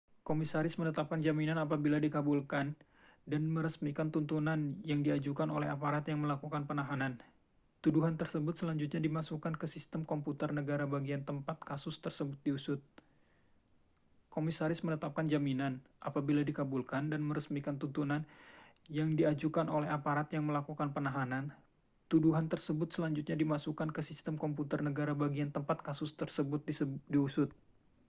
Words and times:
komisaris 0.29 0.75
menetapkan 0.81 1.19
jaminan 1.27 1.59
apabila 1.65 1.97
dikabulkan 2.05 2.67
dan 3.31 3.41
meresmikan 3.55 4.07
tuntutan 4.13 4.61
yang 4.91 5.01
diajukan 5.05 5.45
oleh 5.55 5.69
aparat 5.75 6.01
yang 6.11 6.19
melakukan 6.25 6.63
penahanan 6.69 7.13
tuduhan 7.85 8.15
tersebut 8.21 8.53
selanjutnya 8.59 8.97
dimasukkan 9.07 9.53
ke 9.61 9.67
sistem 9.73 10.01
komputer 10.11 10.49
negara 10.59 10.85
bagian 10.95 11.21
tempat 11.21 11.61
kasus 11.61 12.01
tersebut 12.01 12.33
diusut 12.41 12.81